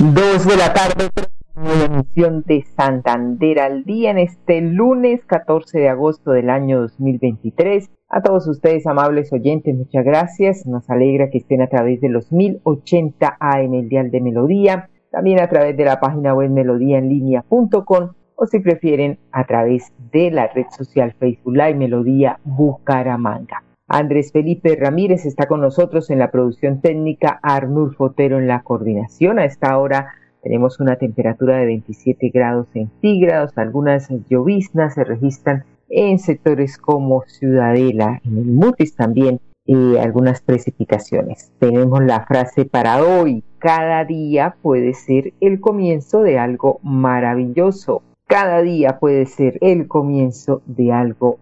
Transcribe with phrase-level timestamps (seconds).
[0.00, 1.10] Dos de la tarde,
[1.56, 7.90] la emisión de Santander al día en este lunes 14 de agosto del año 2023.
[8.08, 10.64] A todos ustedes, amables oyentes, muchas gracias.
[10.64, 15.38] Nos alegra que estén a través de los 1080 AM, el Dial de Melodía, también
[15.38, 20.64] a través de la página web melodíaenlínea.com o si prefieren a través de la red
[20.70, 23.64] social Facebook Live Melodía Bucaramanga.
[23.92, 29.40] Andrés Felipe Ramírez está con nosotros en la producción técnica, Arnulfo Fotero en la coordinación.
[29.40, 36.20] A esta hora tenemos una temperatura de 27 grados centígrados, algunas lloviznas se registran en
[36.20, 41.50] sectores como Ciudadela, en el Mutis también, y algunas precipitaciones.
[41.58, 48.04] Tenemos la frase para hoy, cada día puede ser el comienzo de algo maravilloso.
[48.28, 51.40] Cada día puede ser el comienzo de algo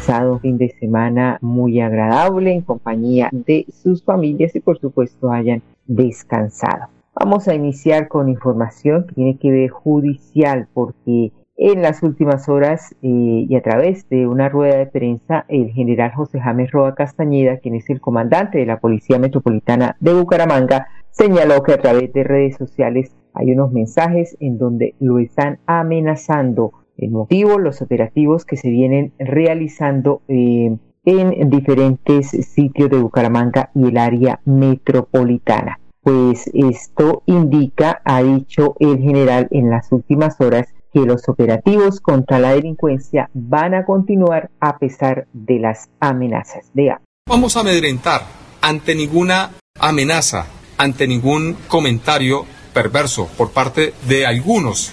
[0.00, 5.60] pasado fin de semana muy agradable en compañía de sus familias y por supuesto hayan
[5.86, 6.86] descansado.
[7.14, 12.94] Vamos a iniciar con información que tiene que ver judicial porque en las últimas horas
[13.02, 17.58] eh, y a través de una rueda de prensa, el general José James Roa Castañeda,
[17.58, 22.24] quien es el comandante de la Policía Metropolitana de Bucaramanga, señaló que a través de
[22.24, 28.56] redes sociales hay unos mensajes en donde lo están amenazando el motivo, los operativos que
[28.56, 35.80] se vienen realizando eh, en diferentes sitios de Bucaramanga y el área metropolitana.
[36.02, 42.38] Pues esto indica, ha dicho el general en las últimas horas, que los operativos contra
[42.40, 46.70] la delincuencia van a continuar a pesar de las amenazas.
[46.74, 47.00] Vea.
[47.28, 48.22] Vamos a amedrentar
[48.60, 50.46] ante ninguna amenaza,
[50.78, 52.44] ante ningún comentario
[52.74, 54.92] perverso por parte de algunos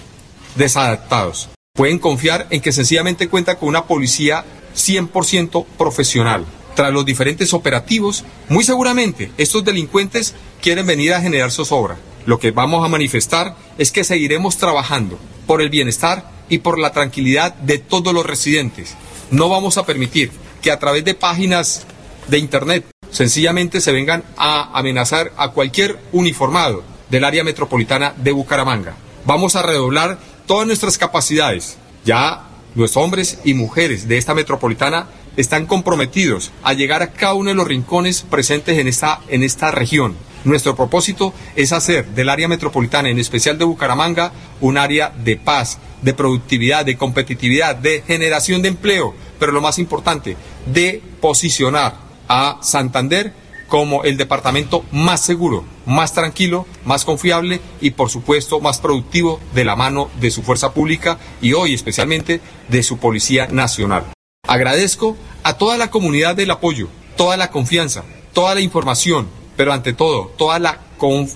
[0.56, 4.44] desadaptados pueden confiar en que sencillamente cuenta con una policía
[4.76, 6.44] 100% profesional.
[6.76, 11.98] Tras los diferentes operativos, muy seguramente estos delincuentes quieren venir a generar zozobra.
[12.26, 16.92] Lo que vamos a manifestar es que seguiremos trabajando por el bienestar y por la
[16.92, 18.96] tranquilidad de todos los residentes.
[19.30, 21.86] No vamos a permitir que a través de páginas
[22.28, 28.96] de Internet sencillamente se vengan a amenazar a cualquier uniformado del área metropolitana de Bucaramanga.
[29.26, 31.78] Vamos a redoblar todas nuestras capacidades.
[32.03, 37.50] Ya los hombres y mujeres de esta metropolitana están comprometidos a llegar a cada uno
[37.50, 40.16] de los rincones presentes en esta, en esta región.
[40.46, 44.31] Nuestro propósito es hacer del área metropolitana, en especial de Bucaramanga,
[44.62, 49.78] un área de paz, de productividad, de competitividad, de generación de empleo, pero lo más
[49.78, 51.96] importante, de posicionar
[52.29, 53.34] a Santander
[53.67, 59.66] como el departamento más seguro, más tranquilo, más confiable y por supuesto más productivo de
[59.66, 64.05] la mano de su fuerza pública y hoy especialmente de su Policía Nacional.
[64.47, 69.94] Agradezco a toda la comunidad del apoyo, toda la confianza, toda la información, pero ante
[69.94, 70.79] todo, toda la,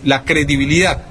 [0.04, 1.06] la credibilidad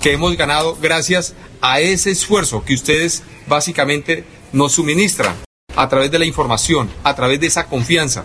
[0.00, 5.34] que hemos ganado gracias a ese esfuerzo que ustedes básicamente nos suministran
[5.74, 8.24] a través de la información, a través de esa confianza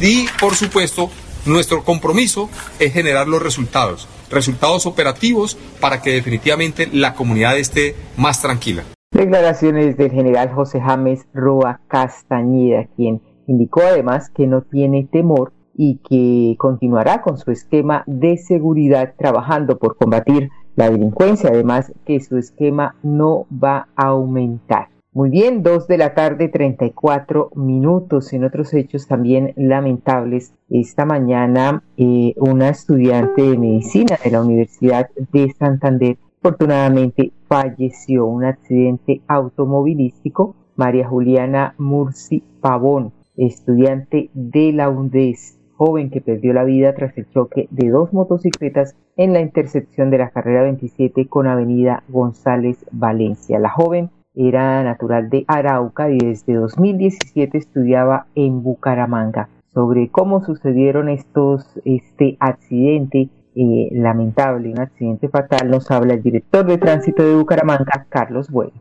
[0.00, 1.10] y por supuesto
[1.46, 2.48] nuestro compromiso
[2.78, 8.84] es generar los resultados, resultados operativos para que definitivamente la comunidad esté más tranquila.
[9.12, 15.98] Declaraciones del general José James Roa Castañeda, quien indicó además que no tiene temor y
[16.08, 22.38] que continuará con su esquema de seguridad trabajando por combatir la delincuencia, además que su
[22.38, 24.88] esquema no va a aumentar.
[25.14, 28.32] Muy bien, dos de la tarde, 34 minutos.
[28.32, 35.10] En otros hechos también lamentables, esta mañana eh, una estudiante de medicina de la Universidad
[35.14, 38.24] de Santander afortunadamente falleció.
[38.24, 40.56] Un accidente automovilístico.
[40.76, 47.28] María Juliana Murci Pavón, estudiante de la UNDES, joven que perdió la vida tras el
[47.28, 53.58] choque de dos motocicletas en la intersección de la carrera 27 con Avenida González Valencia.
[53.58, 59.48] La joven era natural de Arauca y desde 2017 estudiaba en Bucaramanga.
[59.74, 66.64] Sobre cómo sucedieron estos, este accidente eh, lamentable, un accidente fatal, nos habla el director
[66.66, 68.72] de tránsito de Bucaramanga, Carlos Bueno.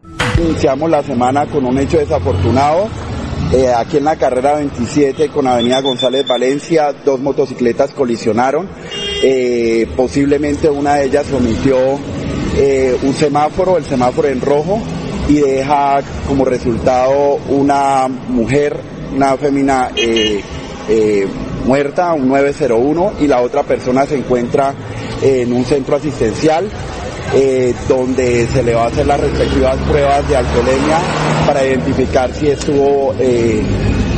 [0.42, 2.88] Iniciamos la semana con un hecho desafortunado.
[3.54, 8.70] Eh, aquí en la carrera 27 con Avenida González Valencia, dos motocicletas colisionaron.
[9.24, 11.78] Eh, posiblemente una de ellas omitió
[13.04, 14.80] un semáforo, el semáforo en rojo,
[15.32, 18.76] y deja como resultado una mujer,
[19.16, 20.44] una fémina eh,
[21.66, 24.74] muerta, un 901, y la otra persona se encuentra
[25.22, 26.70] en un centro asistencial.
[27.88, 30.98] donde se le va a hacer las respectivas pruebas de alcoholemia
[31.48, 33.14] para identificar si estuvo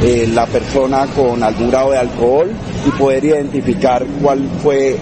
[0.04, 2.52] la persona con algún grado de alcohol
[2.86, 4.98] y poder identificar cuál fue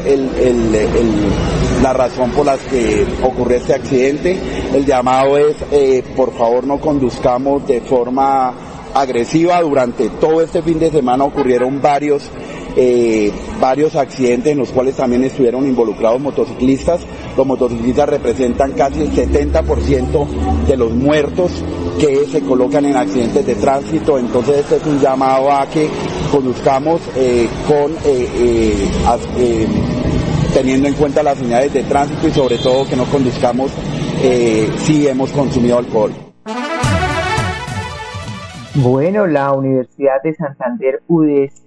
[1.81, 4.37] la razón por la que ocurrió este accidente.
[4.73, 8.53] El llamado es, eh, por favor, no conduzcamos de forma
[8.93, 9.61] agresiva.
[9.61, 12.29] Durante todo este fin de semana ocurrieron varios
[12.75, 17.01] eh, varios accidentes en los cuales también estuvieron involucrados motociclistas.
[17.35, 20.27] Los motociclistas representan casi el 70%
[20.67, 21.51] de los muertos
[21.99, 24.17] que se colocan en accidentes de tránsito.
[24.17, 25.89] Entonces este es un llamado a que
[26.31, 28.87] conduzcamos eh, con eh,
[30.53, 33.71] teniendo en cuenta las señales de tránsito y sobre todo que no conduzcamos
[34.85, 36.30] si hemos consumido alcohol.
[38.73, 41.65] Bueno, la Universidad de Santander UDES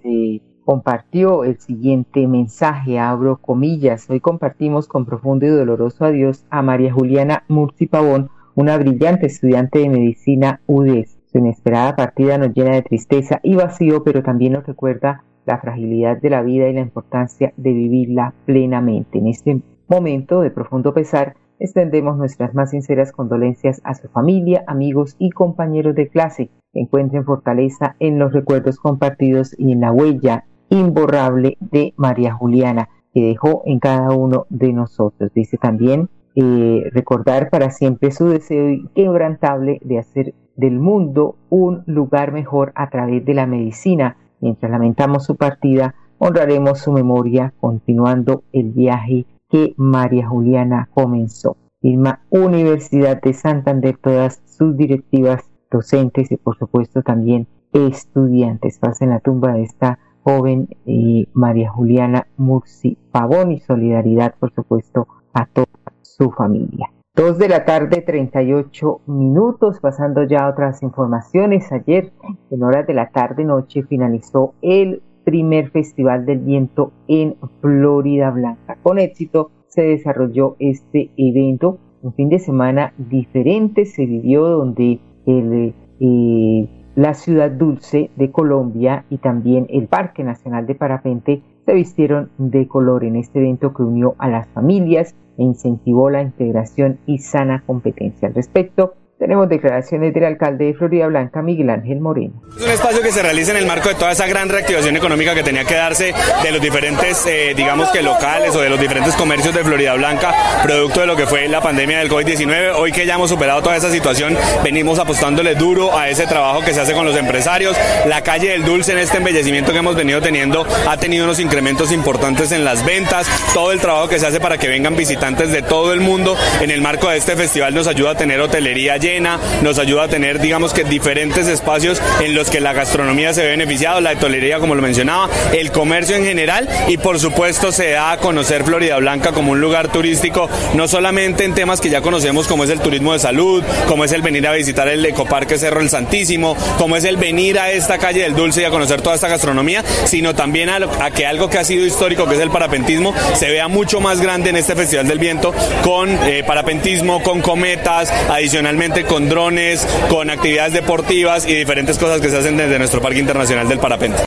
[0.64, 6.94] compartió el siguiente mensaje, abro comillas, hoy compartimos con profundo y doloroso adiós a María
[6.94, 11.18] Juliana Murci Pavón, una brillante estudiante de medicina UDES.
[11.30, 16.16] Su inesperada partida nos llena de tristeza y vacío, pero también nos recuerda la fragilidad
[16.16, 19.18] de la vida y la importancia de vivirla plenamente.
[19.18, 25.16] En este momento de profundo pesar, extendemos nuestras más sinceras condolencias a su familia, amigos
[25.18, 26.50] y compañeros de clase.
[26.74, 33.22] Encuentren fortaleza en los recuerdos compartidos y en la huella imborrable de María Juliana que
[33.22, 35.30] dejó en cada uno de nosotros.
[35.34, 42.32] Dice también eh, recordar para siempre su deseo inquebrantable de hacer del mundo un lugar
[42.32, 44.16] mejor a través de la medicina.
[44.40, 51.56] Mientras lamentamos su partida, honraremos su memoria continuando el viaje que María Juliana comenzó.
[51.80, 55.44] Firma Universidad de Santander, todas sus directivas,
[55.74, 58.78] docentes y por supuesto también estudiantes.
[58.78, 65.08] Pasen la tumba de esta joven eh, María Juliana Murci Pavón y solidaridad, por supuesto,
[65.32, 65.66] a toda
[66.02, 66.90] su familia.
[67.16, 71.70] Dos de la tarde, 38 minutos, pasando ya a otras informaciones.
[71.70, 72.12] Ayer,
[72.50, 78.78] en horas de la tarde-noche, finalizó el primer Festival del Viento en Florida Blanca.
[78.82, 81.78] Con éxito se desarrolló este evento.
[82.02, 89.04] Un fin de semana diferente se vivió donde el eh, la ciudad dulce de Colombia
[89.10, 93.82] y también el Parque Nacional de Parapente se vistieron de color en este evento que
[93.82, 98.28] unió a las familias e incentivó la integración y sana competencia.
[98.28, 98.94] Al respecto,
[99.24, 102.42] tenemos declaraciones del alcalde de Florida Blanca, Miguel Ángel Moreno.
[102.58, 105.34] Es un espacio que se realiza en el marco de toda esa gran reactivación económica
[105.34, 106.12] que tenía que darse
[106.42, 110.34] de los diferentes, eh, digamos que locales o de los diferentes comercios de Florida Blanca,
[110.62, 112.74] producto de lo que fue la pandemia del COVID-19.
[112.76, 116.74] Hoy que ya hemos superado toda esa situación, venimos apostándole duro a ese trabajo que
[116.74, 117.78] se hace con los empresarios.
[118.04, 121.92] La calle del Dulce en este embellecimiento que hemos venido teniendo ha tenido unos incrementos
[121.92, 123.26] importantes en las ventas.
[123.54, 126.70] Todo el trabajo que se hace para que vengan visitantes de todo el mundo en
[126.70, 130.40] el marco de este festival nos ayuda a tener hotelería llena nos ayuda a tener,
[130.40, 134.74] digamos que diferentes espacios en los que la gastronomía se ve beneficiado, la etolería, como
[134.74, 139.32] lo mencionaba, el comercio en general y por supuesto se da a conocer Florida Blanca
[139.32, 143.12] como un lugar turístico, no solamente en temas que ya conocemos como es el turismo
[143.12, 147.04] de salud, como es el venir a visitar el ecoparque Cerro el Santísimo, como es
[147.04, 150.70] el venir a esta calle del Dulce y a conocer toda esta gastronomía, sino también
[150.70, 154.20] a, que algo que ha sido histórico, que es el parapentismo, se vea mucho más
[154.20, 160.30] grande en este Festival del Viento con eh, parapentismo, con cometas, adicionalmente con drones, con
[160.30, 164.18] actividades deportivas y diferentes cosas que se hacen desde nuestro Parque Internacional del Parapente.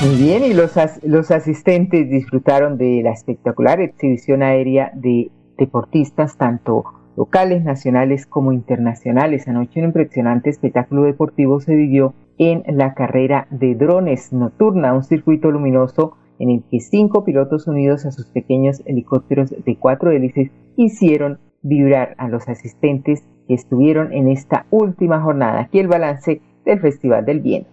[0.00, 6.84] Muy bien, y los, los asistentes disfrutaron de la espectacular exhibición aérea de deportistas, tanto
[7.16, 9.46] locales, nacionales como internacionales.
[9.46, 15.50] Anoche un impresionante espectáculo deportivo se vivió en la carrera de drones nocturna, un circuito
[15.50, 21.38] luminoso en el que cinco pilotos unidos a sus pequeños helicópteros de cuatro hélices hicieron
[21.62, 25.60] vibrar a los asistentes que estuvieron en esta última jornada.
[25.60, 27.66] Aquí el balance del Festival del Bien.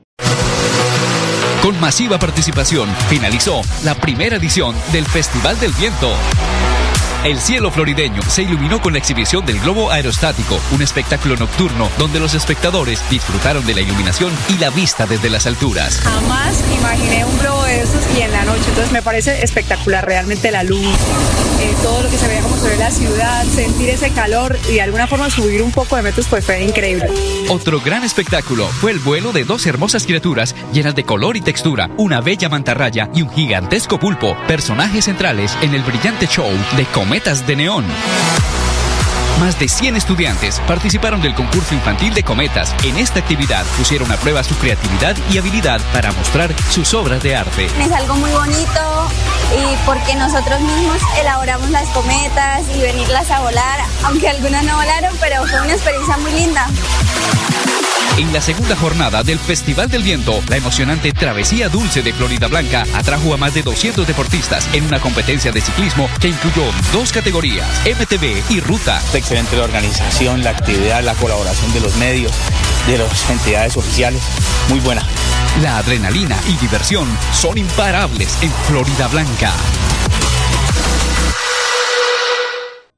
[1.61, 6.07] Con masiva participación, finalizó la primera edición del Festival del Viento.
[7.23, 12.19] El cielo florideño se iluminó con la exhibición del globo aerostático, un espectáculo nocturno donde
[12.19, 15.99] los espectadores disfrutaron de la iluminación y la vista desde las alturas.
[16.01, 18.63] Jamás imaginé un globo de esos y en la noche.
[18.69, 20.95] Entonces me parece espectacular realmente la luz,
[21.59, 24.81] eh, todo lo que se veía como ve la ciudad, sentir ese calor y de
[24.81, 27.09] alguna forma subir un poco de metros pues fue increíble.
[27.49, 31.89] Otro gran espectáculo fue el vuelo de dos hermosas criaturas llenas de color y textura,
[31.97, 37.47] una bella mantarraya y un gigantesco pulpo, personajes centrales en el brillante show de cometas
[37.47, 37.85] de neón.
[39.39, 42.75] Más de 100 estudiantes participaron del concurso infantil de cometas.
[42.83, 47.37] En esta actividad pusieron a prueba su creatividad y habilidad para mostrar sus obras de
[47.37, 47.67] arte.
[47.79, 49.09] Es algo muy bonito
[49.55, 55.15] y porque nosotros mismos elaboramos las cometas y venirlas a volar, aunque algunas no volaron,
[55.19, 56.67] pero fue una experiencia muy linda.
[58.17, 62.83] En la segunda jornada del Festival del Viento, la emocionante Travesía Dulce de Florida Blanca
[62.95, 67.67] atrajo a más de 200 deportistas en una competencia de ciclismo que incluyó dos categorías,
[67.85, 68.99] MTB y ruta.
[69.13, 72.31] Excelente la organización, la actividad, la colaboración de los medios,
[72.87, 74.23] de las entidades oficiales,
[74.69, 75.05] muy buena.
[75.63, 79.49] La adrenalina y diversión son imparables en Florida Blanca.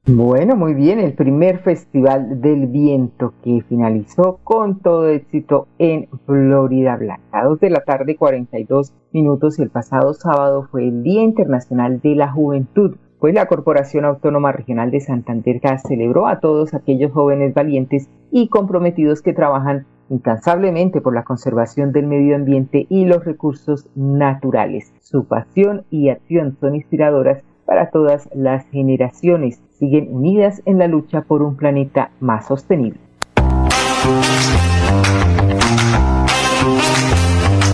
[0.05, 6.97] Bueno, muy bien, el primer Festival del Viento que finalizó con todo éxito en Florida
[6.97, 7.45] Blanca.
[7.45, 12.15] Dos de la tarde, 42 minutos, y el pasado sábado fue el Día Internacional de
[12.15, 18.09] la Juventud, pues la Corporación Autónoma Regional de Santander celebró a todos aquellos jóvenes valientes
[18.31, 24.93] y comprometidos que trabajan incansablemente por la conservación del medio ambiente y los recursos naturales.
[25.01, 29.61] Su pasión y acción son inspiradoras para todas las generaciones.
[29.77, 32.99] Siguen unidas en la lucha por un planeta más sostenible.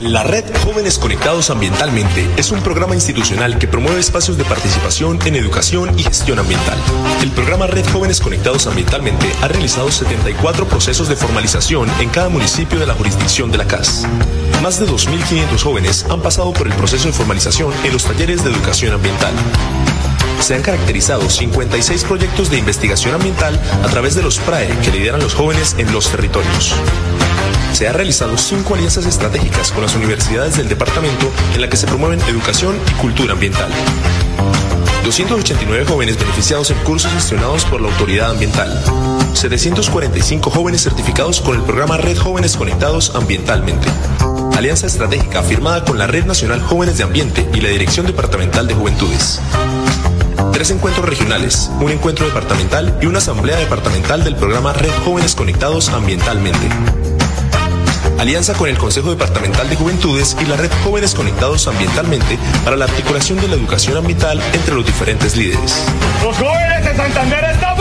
[0.06, 5.34] La Red Jóvenes Conectados Ambientalmente es un programa institucional que promueve espacios de participación en
[5.34, 6.78] educación y gestión ambiental.
[7.24, 12.78] El programa Red Jóvenes Conectados Ambientalmente ha realizado 74 procesos de formalización en cada municipio
[12.80, 14.06] de la jurisdicción de la CAS.
[14.62, 18.52] Más de 2.500 jóvenes han pasado por el proceso de formalización en los talleres de
[18.52, 19.34] educación ambiental
[20.40, 25.22] se han caracterizado 56 proyectos de investigación ambiental a través de los PRAE que lideran
[25.22, 26.76] los jóvenes en los territorios.
[27.74, 31.88] Se han realizado cinco alianzas estratégicas con las universidades del departamento en la que se
[31.88, 33.70] promueven educación y cultura ambiental.
[35.04, 38.84] 289 jóvenes beneficiados en cursos gestionados por la autoridad ambiental.
[39.34, 43.88] 745 jóvenes certificados con el programa Red Jóvenes Conectados Ambientalmente.
[44.58, 48.74] Alianza estratégica firmada con la Red Nacional Jóvenes de Ambiente y la Dirección Departamental de
[48.74, 49.40] Juventudes
[50.56, 55.90] tres encuentros regionales, un encuentro departamental y una asamblea departamental del programa Red Jóvenes Conectados
[55.90, 56.70] Ambientalmente.
[58.20, 62.86] Alianza con el Consejo Departamental de Juventudes y la Red Jóvenes Conectados Ambientalmente para la
[62.86, 65.86] articulación de la educación ambiental entre los diferentes líderes.
[66.24, 67.76] Los jóvenes de Santander estamos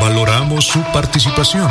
[0.00, 1.70] valoramos su participación.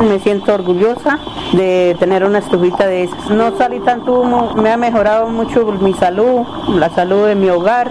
[0.00, 1.18] Me siento orgullosa
[1.52, 3.30] de tener una estufita de esas.
[3.30, 6.42] No salí tanto humo, me ha mejorado mucho mi salud,
[6.74, 7.90] la salud de mi hogar.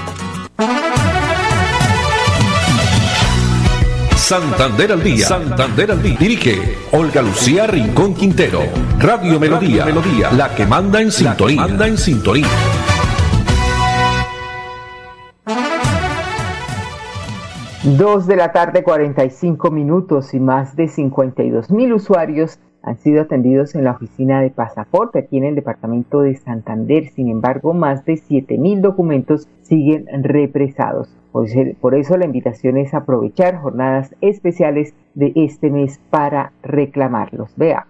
[4.31, 5.27] Santander al día.
[5.27, 6.15] Santander al día.
[6.17, 8.61] Dirige Olga Lucía Rincón Quintero.
[8.97, 9.83] Radio Melodía.
[9.83, 10.31] Melodía.
[10.31, 11.59] La que manda en sintonía.
[11.59, 12.47] manda en sintonía.
[17.83, 23.75] Dos de la tarde, 45 minutos y más de 52 mil usuarios han sido atendidos
[23.75, 27.09] en la oficina de pasaporte aquí en el departamento de Santander.
[27.09, 31.15] Sin embargo, más de 7 mil documentos siguen represados.
[31.31, 37.53] Por eso la invitación es aprovechar jornadas especiales de este mes para reclamarlos.
[37.55, 37.87] Vea.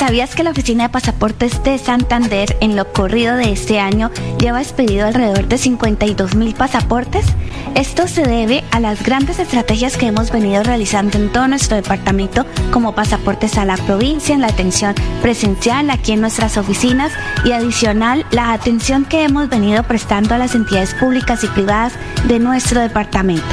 [0.00, 4.62] ¿Sabías que la Oficina de Pasaportes de Santander en lo corrido de este año lleva
[4.62, 7.26] expedido alrededor de 52 mil pasaportes?
[7.74, 12.46] Esto se debe a las grandes estrategias que hemos venido realizando en todo nuestro departamento
[12.72, 17.12] como pasaportes a la provincia, en la atención presencial aquí en nuestras oficinas
[17.44, 21.92] y adicional la atención que hemos venido prestando a las entidades públicas y privadas
[22.26, 23.44] de nuestro departamento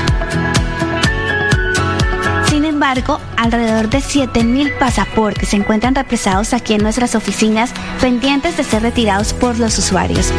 [2.78, 8.84] embargo, alrededor de 7.000 pasaportes se encuentran represados aquí en nuestras oficinas pendientes de ser
[8.84, 10.32] retirados por los usuarios.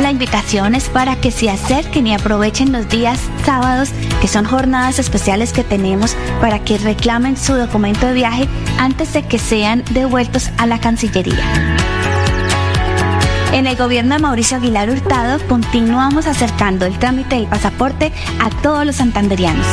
[0.00, 3.90] La invitación es para que se acerquen y aprovechen los días sábados,
[4.22, 9.24] que son jornadas especiales que tenemos para que reclamen su documento de viaje antes de
[9.24, 11.76] que sean devueltos a la Cancillería.
[13.52, 18.86] En el gobierno de Mauricio Aguilar Hurtado continuamos acercando el trámite del pasaporte a todos
[18.86, 19.66] los santanderianos.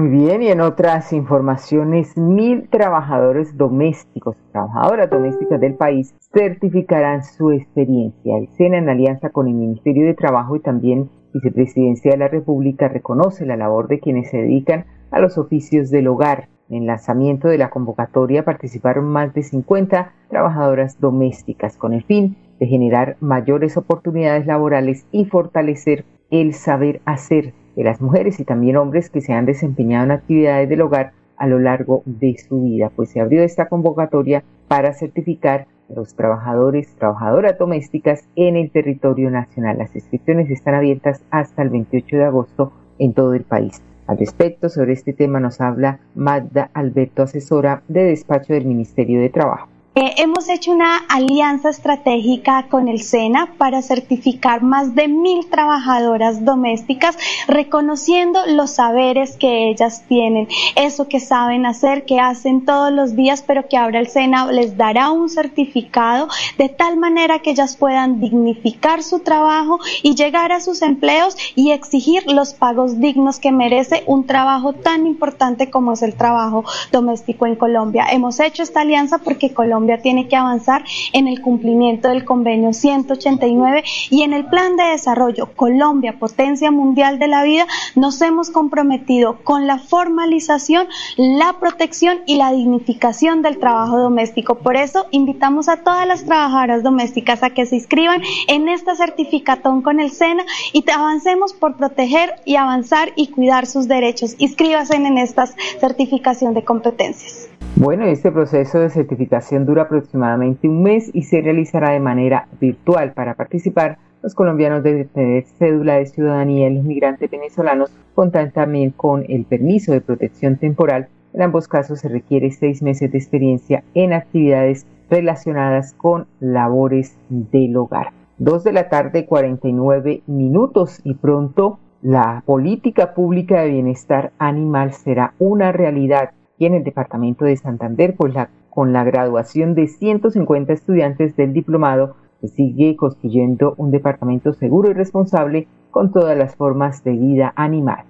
[0.00, 7.50] Muy bien, y en otras informaciones, mil trabajadores domésticos, trabajadoras domésticas del país, certificarán su
[7.50, 8.38] experiencia.
[8.38, 12.88] El SENA, en alianza con el Ministerio de Trabajo y también Vicepresidencia de la República,
[12.88, 16.48] reconoce la labor de quienes se dedican a los oficios del hogar.
[16.70, 22.38] En el lanzamiento de la convocatoria participaron más de 50 trabajadoras domésticas con el fin
[22.58, 28.76] de generar mayores oportunidades laborales y fortalecer el saber hacer de las mujeres y también
[28.76, 32.90] hombres que se han desempeñado en actividades del hogar a lo largo de su vida,
[32.94, 39.30] pues se abrió esta convocatoria para certificar a los trabajadores, trabajadoras domésticas en el territorio
[39.30, 39.78] nacional.
[39.78, 43.82] Las inscripciones están abiertas hasta el 28 de agosto en todo el país.
[44.06, 49.30] Al respecto, sobre este tema nos habla Magda Alberto, asesora de despacho del Ministerio de
[49.30, 49.68] Trabajo.
[49.96, 56.44] Eh, hemos hecho una alianza estratégica con el SENA para certificar más de mil trabajadoras
[56.44, 63.16] domésticas, reconociendo los saberes que ellas tienen, eso que saben hacer, que hacen todos los
[63.16, 67.76] días, pero que ahora el SENA les dará un certificado de tal manera que ellas
[67.76, 73.50] puedan dignificar su trabajo y llegar a sus empleos y exigir los pagos dignos que
[73.50, 78.06] merece un trabajo tan importante como es el trabajo doméstico en Colombia.
[78.12, 82.74] Hemos hecho esta alianza porque Colombia Colombia tiene que avanzar en el cumplimiento del convenio
[82.74, 88.50] 189 y en el plan de desarrollo Colombia, potencia mundial de la vida, nos hemos
[88.50, 94.56] comprometido con la formalización, la protección y la dignificación del trabajo doméstico.
[94.56, 99.80] Por eso invitamos a todas las trabajadoras domésticas a que se inscriban en esta certificatón
[99.80, 104.34] con el SENA y avancemos por proteger y avanzar y cuidar sus derechos.
[104.36, 107.49] Inscríbanse en esta certificación de competencias.
[107.80, 113.14] Bueno, este proceso de certificación dura aproximadamente un mes y se realizará de manera virtual.
[113.14, 118.90] Para participar, los colombianos deben tener cédula de ciudadanía y los migrantes venezolanos contan también
[118.90, 121.08] con el permiso de protección temporal.
[121.32, 127.74] En ambos casos se requiere seis meses de experiencia en actividades relacionadas con labores del
[127.78, 128.08] hogar.
[128.36, 135.32] Dos de la tarde, 49 minutos y pronto la política pública de bienestar animal será
[135.38, 136.32] una realidad
[136.66, 138.34] en el departamento de Santander, pues
[138.68, 144.94] con la graduación de 150 estudiantes del diplomado, se sigue construyendo un departamento seguro y
[144.94, 148.04] responsable con todas las formas de vida animal.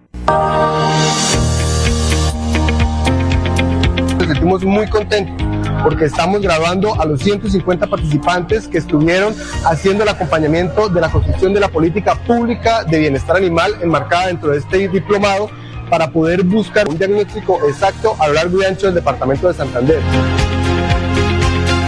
[4.19, 5.35] Nos sentimos muy contentos
[5.83, 9.33] porque estamos graduando a los 150 participantes que estuvieron
[9.65, 14.51] haciendo el acompañamiento de la construcción de la política pública de bienestar animal enmarcada dentro
[14.51, 15.49] de este diplomado
[15.91, 19.99] para poder buscar un diagnóstico exacto a lo largo y ancho del departamento de Santander.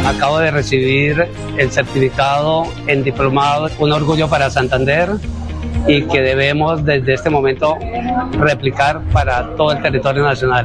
[0.05, 5.11] Acabo de recibir el certificado en diplomado, un orgullo para Santander
[5.87, 7.77] y que debemos desde este momento
[8.33, 10.65] replicar para todo el territorio nacional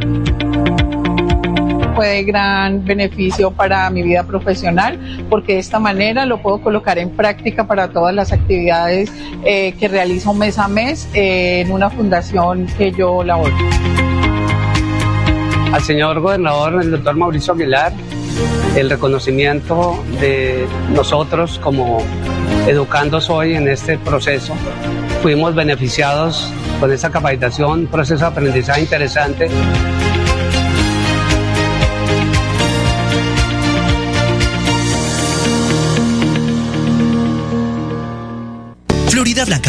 [1.98, 5.00] fue de gran beneficio para mi vida profesional
[5.32, 9.12] porque de esta manera lo puedo colocar en práctica para todas las actividades
[9.44, 13.56] eh, que realizo mes a mes eh, en una fundación que yo laboro.
[15.74, 17.92] Al señor gobernador, el doctor Mauricio Aguilar,
[18.76, 21.98] el reconocimiento de nosotros como
[22.68, 24.54] educandos hoy en este proceso
[25.24, 29.50] fuimos beneficiados con esa capacitación, proceso de aprendizaje interesante.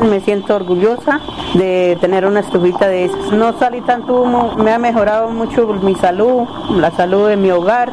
[0.00, 1.20] Me siento orgullosa
[1.54, 3.32] de tener una estufita de esas.
[3.32, 7.92] No salí tanto humo, me ha mejorado mucho mi salud, la salud de mi hogar.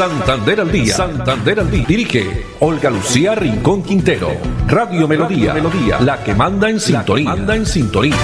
[0.00, 0.94] Santander al día.
[0.94, 1.84] Santander al día.
[1.86, 2.22] Dirige
[2.60, 4.28] Olga Lucía Rincón Quintero.
[4.66, 5.52] Radio Melodía.
[5.52, 6.00] Melodía.
[6.00, 7.28] La que manda en sintonía.
[7.28, 8.16] Manda en sintonía.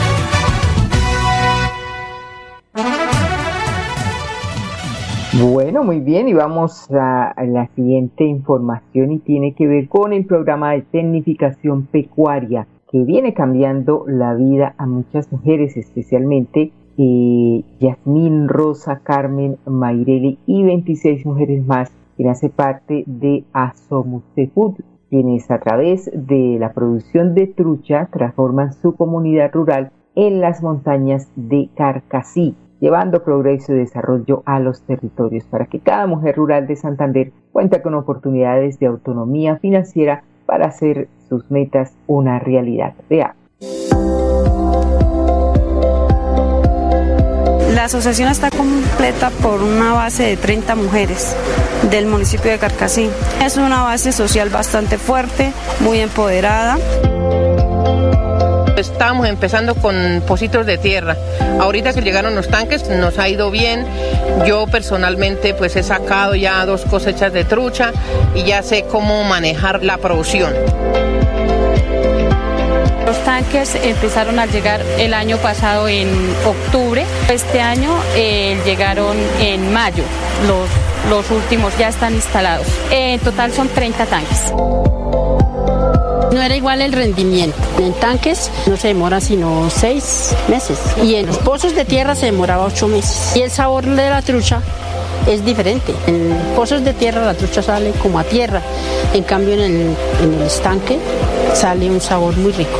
[5.38, 10.24] Bueno, muy bien, y vamos a, la siguiente información y tiene que ver con el
[10.24, 18.48] programa de tecnificación pecuaria que viene cambiando la vida a muchas mujeres, especialmente eh, Yasmín,
[18.48, 24.74] Rosa, Carmen, Mayreli y 26 mujeres más, que hace parte de Asomustefud,
[25.10, 31.28] quienes a través de la producción de trucha transforman su comunidad rural en las montañas
[31.36, 36.76] de Carcasí llevando progreso y desarrollo a los territorios para que cada mujer rural de
[36.76, 42.94] Santander cuente con oportunidades de autonomía financiera para hacer sus metas una realidad.
[43.08, 43.34] Vea.
[47.86, 51.36] La asociación está completa por una base de 30 mujeres
[51.88, 53.08] del municipio de Carcasí.
[53.40, 56.78] Es una base social bastante fuerte, muy empoderada.
[58.76, 61.16] Estamos empezando con pocitos de tierra.
[61.60, 63.86] Ahorita que llegaron los tanques nos ha ido bien.
[64.48, 67.92] Yo personalmente pues he sacado ya dos cosechas de trucha
[68.34, 70.52] y ya sé cómo manejar la producción.
[73.36, 76.08] Tanques empezaron a llegar el año pasado en
[76.46, 77.04] octubre.
[77.28, 80.04] Este año eh, llegaron en mayo.
[80.46, 80.70] Los,
[81.10, 82.66] los últimos ya están instalados.
[82.90, 84.52] En total son 30 tanques.
[86.32, 87.58] No era igual el rendimiento.
[87.78, 92.24] En tanques no se demora sino seis meses y en los pozos de tierra se
[92.24, 93.36] demoraba ocho meses.
[93.36, 94.62] Y el sabor de la trucha
[95.26, 95.94] es diferente.
[96.06, 98.62] En pozos de tierra la trucha sale como a tierra,
[99.12, 100.98] en cambio en el, en el estanque
[101.56, 102.78] sale un sabor muy rico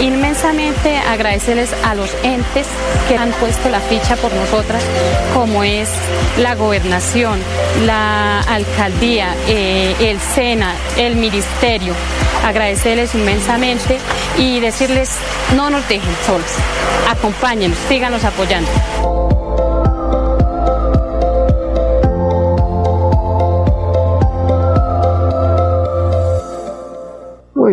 [0.00, 2.66] inmensamente agradecerles a los entes
[3.08, 4.82] que han puesto la ficha por nosotras,
[5.32, 5.88] como es
[6.38, 7.38] la gobernación,
[7.86, 11.94] la alcaldía, eh, el SENA, el ministerio.
[12.44, 13.98] Agradecerles inmensamente
[14.36, 15.10] y decirles
[15.54, 16.50] no nos dejen solos,
[17.08, 18.70] acompáñenos, síganos apoyando.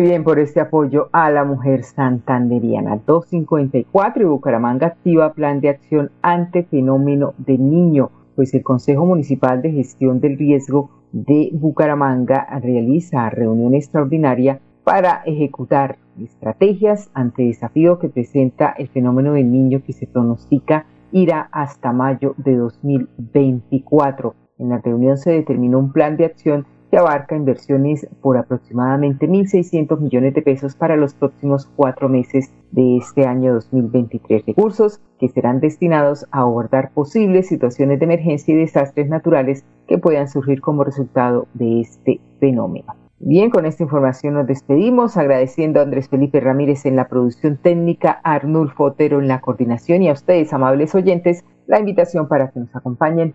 [0.02, 3.00] Bien por este apoyo a la mujer santanderiana.
[3.06, 9.62] 254 y Bucaramanga activa plan de acción ante fenómeno de niño, pues el Consejo Municipal
[9.62, 18.08] de Gestión del Riesgo de Bucaramanga realiza reunión extraordinaria para ejecutar estrategias ante desafío que
[18.08, 24.34] presenta el fenómeno del niño que se pronostica irá hasta mayo de 2024.
[24.58, 29.98] En la reunión se determinó un plan de acción que abarca inversiones por aproximadamente 1.600
[29.98, 34.44] millones de pesos para los próximos cuatro meses de este año 2023.
[34.46, 40.28] Recursos que serán destinados a abordar posibles situaciones de emergencia y desastres naturales que puedan
[40.28, 42.94] surgir como resultado de este fenómeno.
[43.20, 48.20] Bien, con esta información nos despedimos, agradeciendo a Andrés Felipe Ramírez en la producción técnica,
[48.22, 52.60] a Arnulfo Otero en la coordinación y a ustedes, amables oyentes, la invitación para que
[52.60, 53.34] nos acompañen